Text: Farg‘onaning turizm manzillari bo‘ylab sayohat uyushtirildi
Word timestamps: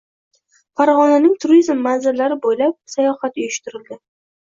Farg‘onaning 0.79 1.35
turizm 1.43 1.83
manzillari 1.87 2.37
bo‘ylab 2.45 2.73
sayohat 2.95 3.39
uyushtirildi 3.43 3.99